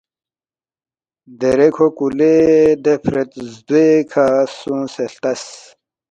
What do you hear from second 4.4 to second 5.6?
سونگسے ہلتس